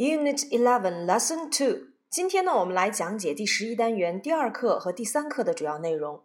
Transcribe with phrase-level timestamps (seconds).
[0.00, 1.88] Unit Eleven, Lesson Two。
[2.10, 6.24] 今天呢，我们来讲解第十一单元第二课和第三课的主要内容。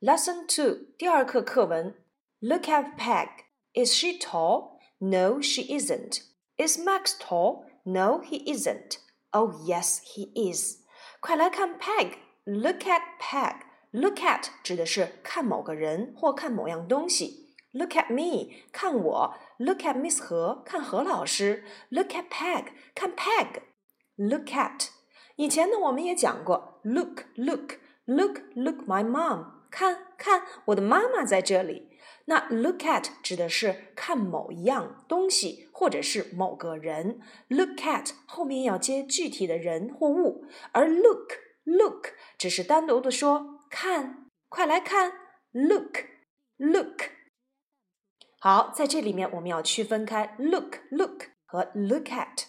[0.00, 1.94] Lesson Two，第二课课文。
[2.40, 3.28] Look at Peg.
[3.74, 4.78] Is she tall?
[4.98, 6.22] No, she isn't.
[6.56, 7.64] Is Max tall?
[7.84, 8.98] No, he isn't.
[9.30, 10.78] Oh, yes, he is.
[11.20, 12.14] 快来看 Peg.
[12.44, 13.56] Look at Peg.
[13.92, 17.45] Look at 指的是看某个人或看某样东西。
[17.76, 19.34] Look at me，看我。
[19.58, 21.64] Look at Miss 何，看何老师。
[21.88, 24.88] Look at Peg，看 Peg。Look at，
[25.36, 26.80] 以前呢我们也讲过。
[26.84, 31.88] Look，look，look，look my mom，看看我的妈妈在这里。
[32.26, 37.20] 那 look at 指的是看某一样东西或者是某个人。
[37.48, 45.14] Look at 后面要接具体的人或物，而 look，look 只是单独的说看，快来看。
[45.52, 47.04] Look，look。
[48.49, 52.45] 好，在这里面我们要区分开 look look 和 look at。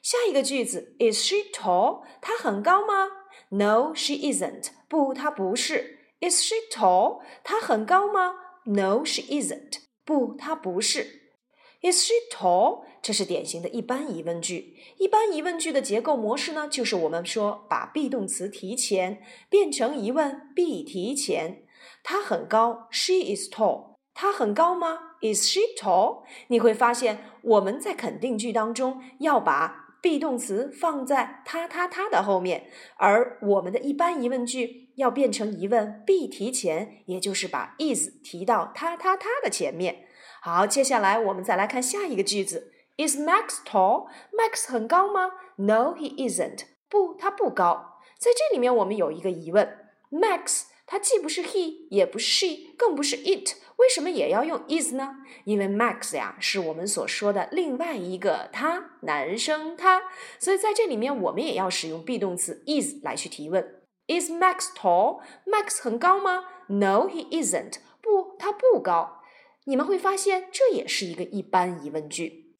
[0.00, 2.02] 下一个句子，Is she tall？
[2.22, 3.10] 她很高吗
[3.50, 4.68] ？No，she isn't。
[4.88, 5.98] 不，她不是。
[6.22, 7.20] Is she tall？
[7.42, 9.80] 她很高吗？No，she isn't。
[10.06, 11.34] 不，她不是。
[11.82, 12.86] Is she tall？
[13.02, 14.78] 这是典型的一般疑问句。
[14.96, 21.66] 一般疑问句的结构模式呢，就是我们说把 be 动词提前，变成疑问 be 提前。
[22.02, 23.93] 她很高，She is tall。
[24.24, 26.22] 她很高吗？Is she tall？
[26.46, 40.06] 你会发现我们在肯定句当中要把 be 动词放在他、他、他的后面，而我们的一般疑问句要变成疑问 be 提前，也就是把 is 提到他、他、他的前面。
[40.40, 46.60] 好，接下来我们再来看下一个句子：Is Max tall？Max 很高吗？No，he isn't。
[46.88, 47.98] 不，他不高。
[48.18, 53.54] 在这里面我们有一个疑问：Max 它既不是 he，也不是 she，更不是 it。
[53.76, 55.16] 为什么也要用 is 呢？
[55.44, 60.02] 因为 Max 呀是我们所说的另外一个他，男生他，
[60.38, 63.82] 所以在这里面我们也要使用 be 动词 is 来去提问。
[64.06, 67.76] Is Max tall？Max 很高吗？No，he isn't。
[68.02, 69.22] 不，他不高。
[69.64, 72.58] 你们会发现这也是一个一般疑问句。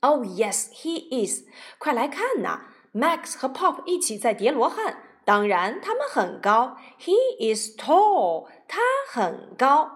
[0.00, 1.44] Oh yes，he is。
[1.78, 6.77] 快来看呐，Max 和 Pop 一起在叠罗汉，当然他们很高。
[6.99, 8.47] He is tall。
[8.67, 9.91] 他很高。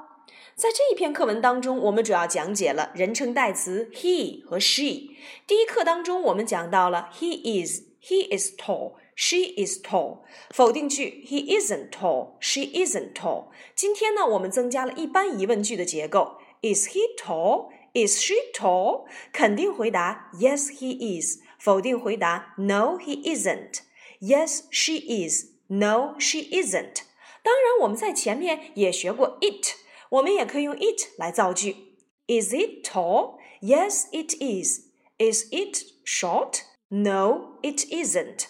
[0.56, 5.16] 在这一篇课文当中，我们主要讲解了人称代词 he 和 she。
[5.48, 10.20] 第一课当中，我们讲到了 he is，he is tall，she is tall。
[10.50, 13.46] 否定句 he isn't tall，she isn't tall。
[13.74, 19.06] 今天呢，我们增加了一般疑问句的结构：is he tall？is she tall？
[19.32, 23.80] 肯定回答 yes he is，否定回答 no he isn't。
[24.24, 27.04] yes she is，no she isn't。
[27.42, 29.76] 当然，我们在前面也学过 it。
[30.10, 31.96] 我们也可以用 it 来造句。
[32.28, 33.38] Is it tall?
[33.62, 34.88] Yes, it is.
[35.18, 36.62] Is it short?
[36.90, 38.48] No, it isn't.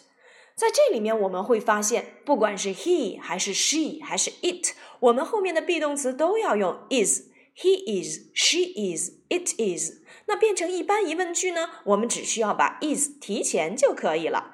[0.56, 10.02] 在这里面我们会发现，不管是 he 还是 she 还是 it，我们后面的 be 动词都要用 is。He is, she is, it is。
[10.28, 11.70] 那变成一般疑问句呢？
[11.86, 14.53] 我们只需要把 is 提前就可以了。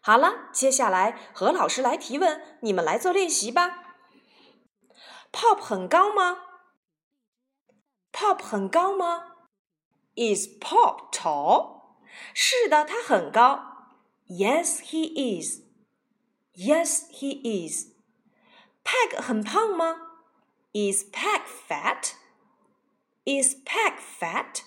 [0.00, 3.96] 好了，接下来何老师来提问，你们来做练习吧。
[5.30, 6.38] Pop 很高吗
[8.10, 9.26] ？Pop 很高吗
[10.14, 11.98] ？Is Pop tall？
[12.34, 13.88] 是的，他很高。
[14.26, 15.60] Yes, he is.
[16.54, 17.88] Yes, he is.
[18.82, 19.96] Peg 很胖吗
[20.72, 22.12] ？Is Peg fat?
[23.24, 24.62] Is Peg fat?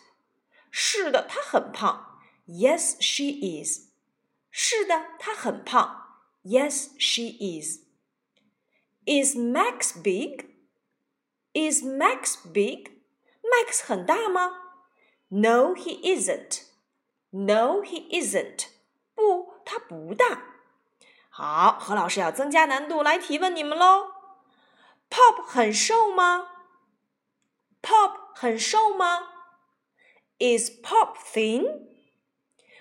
[0.70, 2.20] 是的，她很胖。
[2.46, 3.32] Yes, she
[3.64, 3.93] is.
[4.53, 6.06] 是的，她很胖。
[6.44, 7.81] Yes, she is.
[9.05, 10.47] Is Max big?
[11.53, 13.03] Is Max big?
[13.43, 14.53] Max 很大吗？
[15.28, 16.62] No, he isn't.
[17.31, 18.66] No, he isn't.
[19.15, 20.43] 不，他不大。
[21.28, 24.12] 好，何老师要增加难度来提问你们喽。
[25.11, 26.49] Pop 很瘦吗？
[27.83, 29.28] Pop 很瘦吗？
[30.39, 31.89] Is Pop thin?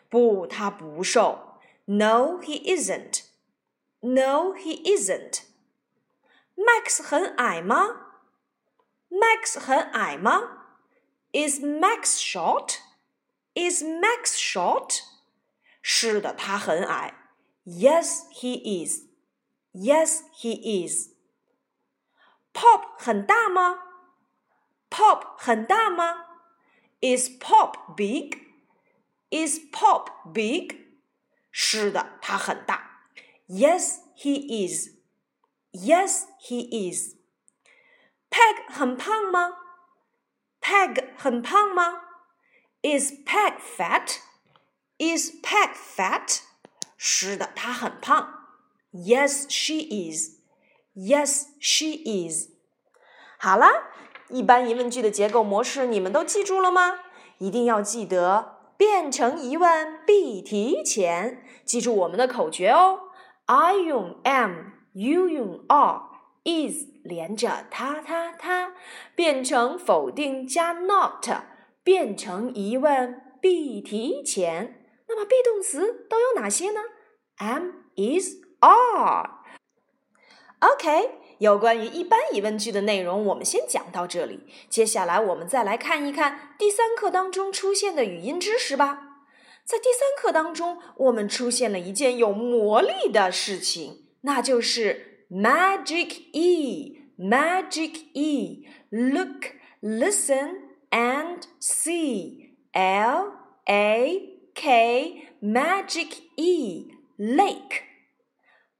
[0.10, 1.51] 不，他不瘦。
[1.88, 3.24] No, he isn't.
[4.02, 5.44] No, he isn't.
[6.58, 8.08] Max 很矮吗？
[9.10, 10.66] Max 很矮吗？
[11.34, 12.80] Is Max short?
[13.56, 15.02] Is Max short?
[15.82, 17.14] 是的，他很矮。
[17.66, 19.04] Yes, he is.
[19.74, 21.10] Yes, he is.
[22.54, 23.80] Pop 很大吗？
[24.90, 26.26] Pop 很大吗？
[27.02, 28.40] Is Pop big?
[29.30, 30.76] Is Pop big?
[31.53, 33.03] 是的，他很大。
[33.47, 34.89] Yes, he is.
[35.73, 37.15] Yes, he is.
[38.31, 39.59] Peg 很胖吗
[40.61, 42.01] ？Peg 很胖吗
[42.83, 44.17] ？Is Peg fat?
[44.99, 46.41] Is Peg fat?
[46.97, 48.47] 是的，她很胖。
[48.93, 50.39] Yes, she is.
[50.95, 52.49] Yes, she is.
[53.39, 53.69] 好啦，
[54.29, 56.99] 一般疑问句的结构模式你们都记住了吗？
[57.39, 58.52] 一定要记得
[58.83, 62.99] 变成疑问必提前，记住我们的口诀哦。
[63.47, 68.73] I 用 am，you 用 are，is 连着它它它，
[69.15, 71.25] 变成否定加 not，
[71.85, 74.85] 变成疑问必提前。
[75.07, 76.81] 那么 be 动词都有哪些呢
[77.39, 79.31] ？am、is、are。
[80.59, 81.22] OK。
[81.43, 84.47] 有关于一般疑问句的内容，我们先讲到这里。
[84.69, 89.25] 接下来，我们再来看一看第三课当中出现的语音知识吧。
[89.65, 98.69] 在第三课当中，我们出现了一件有魔力的事情，那就是 magic e，magic e。
[98.91, 99.47] Look,
[99.81, 100.61] listen
[100.91, 102.53] and see.
[102.73, 103.33] L
[103.67, 107.83] A K, magic e, lake.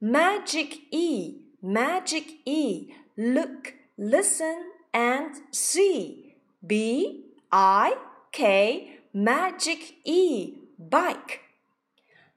[0.01, 1.42] Magic e.
[1.65, 2.93] Magic E.
[3.17, 6.35] Look, listen, and see.
[6.67, 7.95] B I
[8.33, 8.99] K.
[9.15, 10.55] Magic E.
[10.77, 11.41] Bike.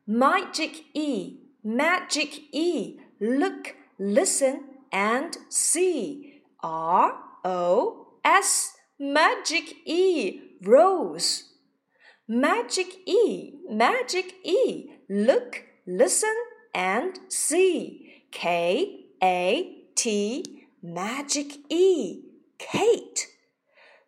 [0.06, 1.38] Magic E.
[1.64, 3.00] Magic E.
[3.20, 6.44] Look, listen, and see.
[6.62, 8.74] R O S.
[9.00, 10.40] Magic E.
[10.62, 11.46] Rose.
[12.28, 13.54] Magic E.
[13.72, 14.92] Magic E.
[15.10, 16.36] Look, listen,
[16.76, 18.24] and see.
[18.32, 22.25] K a T Magic E
[22.59, 23.27] Kate，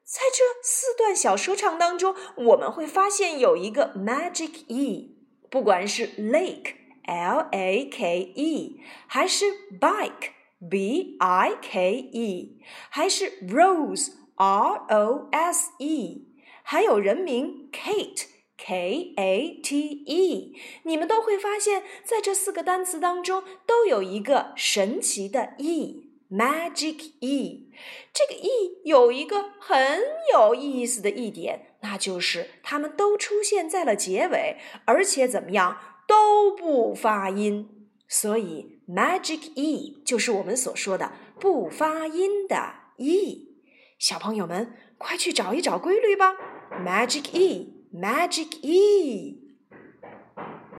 [0.04, 5.16] 在这四段小说唱当中，我们会发现有一个 Magic E，
[5.50, 6.74] 不管是 Lake
[7.04, 9.46] L A K E，还是
[9.80, 10.30] Bike
[10.70, 12.60] B I K E，
[12.90, 16.28] 还是 Rose R O S E，
[16.62, 18.26] 还有人名 Kate。
[18.57, 27.71] K A T E，你们都会发现，在这四个单词当中都有一个神奇的 E，Magic E。
[28.11, 29.99] 这个 E 有一个很
[30.33, 35.77] 有意思的一点，那就是它们都出现在了结尾，而且怎么样
[36.07, 37.69] 都不发音。
[38.07, 43.55] 所以 Magic E 就是我们所说的不发音的 E。
[43.99, 46.35] 小朋友们，快去找一找规律吧
[46.83, 47.76] ，Magic E。
[47.91, 49.46] Magic E.